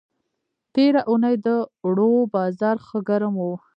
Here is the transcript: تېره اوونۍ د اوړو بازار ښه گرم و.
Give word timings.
تېره 0.73 1.01
اوونۍ 1.09 1.35
د 1.45 1.47
اوړو 1.83 2.11
بازار 2.33 2.77
ښه 2.87 2.99
گرم 3.09 3.33
و. 3.41 3.45